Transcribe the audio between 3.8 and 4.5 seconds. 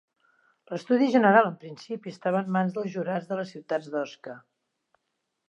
d'Osca.